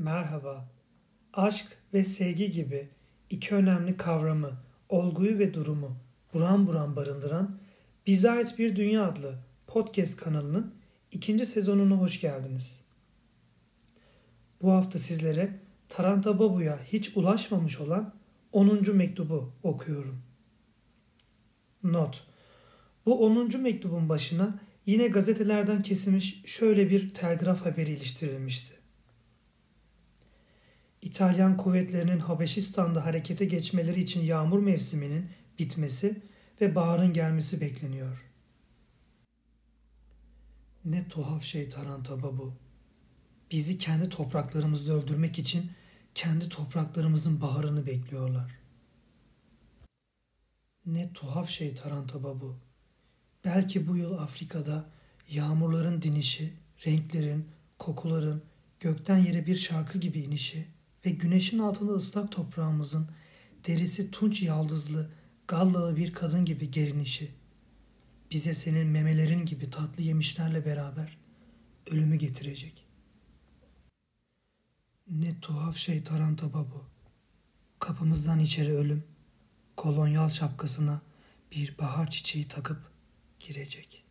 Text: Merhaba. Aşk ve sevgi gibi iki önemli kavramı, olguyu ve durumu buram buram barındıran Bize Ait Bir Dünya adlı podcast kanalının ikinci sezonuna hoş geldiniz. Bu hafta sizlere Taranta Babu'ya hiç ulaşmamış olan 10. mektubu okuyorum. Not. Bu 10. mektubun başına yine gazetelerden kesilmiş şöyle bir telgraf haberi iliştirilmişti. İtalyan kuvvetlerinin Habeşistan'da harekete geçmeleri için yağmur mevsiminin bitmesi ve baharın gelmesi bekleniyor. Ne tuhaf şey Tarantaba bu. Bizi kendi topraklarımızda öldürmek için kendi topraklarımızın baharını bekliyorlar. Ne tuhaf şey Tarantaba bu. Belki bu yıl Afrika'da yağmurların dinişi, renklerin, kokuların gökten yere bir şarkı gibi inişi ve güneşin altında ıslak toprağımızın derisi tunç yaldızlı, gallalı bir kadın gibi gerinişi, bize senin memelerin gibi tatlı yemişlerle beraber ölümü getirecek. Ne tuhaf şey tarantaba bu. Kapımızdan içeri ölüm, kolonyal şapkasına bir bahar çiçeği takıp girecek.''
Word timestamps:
Merhaba. 0.00 0.68
Aşk 1.32 1.66
ve 1.94 2.04
sevgi 2.04 2.50
gibi 2.50 2.88
iki 3.30 3.54
önemli 3.54 3.96
kavramı, 3.96 4.52
olguyu 4.88 5.38
ve 5.38 5.54
durumu 5.54 5.96
buram 6.34 6.66
buram 6.66 6.96
barındıran 6.96 7.58
Bize 8.06 8.30
Ait 8.30 8.58
Bir 8.58 8.76
Dünya 8.76 9.08
adlı 9.08 9.38
podcast 9.66 10.16
kanalının 10.16 10.74
ikinci 11.12 11.46
sezonuna 11.46 11.94
hoş 11.94 12.20
geldiniz. 12.20 12.80
Bu 14.62 14.72
hafta 14.72 14.98
sizlere 14.98 15.60
Taranta 15.88 16.38
Babu'ya 16.38 16.78
hiç 16.84 17.16
ulaşmamış 17.16 17.80
olan 17.80 18.14
10. 18.52 18.96
mektubu 18.96 19.52
okuyorum. 19.62 20.22
Not. 21.82 22.24
Bu 23.06 23.26
10. 23.26 23.60
mektubun 23.60 24.08
başına 24.08 24.60
yine 24.86 25.08
gazetelerden 25.08 25.82
kesilmiş 25.82 26.42
şöyle 26.46 26.90
bir 26.90 27.08
telgraf 27.08 27.66
haberi 27.66 27.90
iliştirilmişti. 27.90 28.79
İtalyan 31.10 31.56
kuvvetlerinin 31.56 32.18
Habeşistan'da 32.18 33.04
harekete 33.04 33.44
geçmeleri 33.44 34.02
için 34.02 34.24
yağmur 34.24 34.58
mevsiminin 34.58 35.30
bitmesi 35.58 36.22
ve 36.60 36.74
baharın 36.74 37.12
gelmesi 37.12 37.60
bekleniyor. 37.60 38.26
Ne 40.84 41.08
tuhaf 41.08 41.42
şey 41.42 41.68
Tarantaba 41.68 42.38
bu. 42.38 42.54
Bizi 43.50 43.78
kendi 43.78 44.08
topraklarımızda 44.08 44.92
öldürmek 44.92 45.38
için 45.38 45.70
kendi 46.14 46.48
topraklarımızın 46.48 47.40
baharını 47.40 47.86
bekliyorlar. 47.86 48.58
Ne 50.86 51.12
tuhaf 51.12 51.48
şey 51.48 51.74
Tarantaba 51.74 52.40
bu. 52.40 52.56
Belki 53.44 53.88
bu 53.88 53.96
yıl 53.96 54.18
Afrika'da 54.18 54.90
yağmurların 55.28 56.02
dinişi, 56.02 56.52
renklerin, 56.86 57.48
kokuların 57.78 58.42
gökten 58.80 59.18
yere 59.18 59.46
bir 59.46 59.56
şarkı 59.56 59.98
gibi 59.98 60.20
inişi 60.20 60.79
ve 61.06 61.10
güneşin 61.10 61.58
altında 61.58 61.92
ıslak 61.92 62.32
toprağımızın 62.32 63.10
derisi 63.66 64.10
tunç 64.10 64.42
yaldızlı, 64.42 65.10
gallalı 65.48 65.96
bir 65.96 66.12
kadın 66.12 66.44
gibi 66.44 66.70
gerinişi, 66.70 67.30
bize 68.30 68.54
senin 68.54 68.86
memelerin 68.86 69.46
gibi 69.46 69.70
tatlı 69.70 70.02
yemişlerle 70.02 70.64
beraber 70.64 71.18
ölümü 71.90 72.16
getirecek. 72.16 72.86
Ne 75.08 75.40
tuhaf 75.40 75.76
şey 75.76 76.02
tarantaba 76.02 76.58
bu. 76.58 76.84
Kapımızdan 77.78 78.38
içeri 78.38 78.72
ölüm, 78.72 79.04
kolonyal 79.76 80.28
şapkasına 80.28 81.00
bir 81.52 81.78
bahar 81.78 82.10
çiçeği 82.10 82.48
takıp 82.48 82.90
girecek.'' 83.40 84.09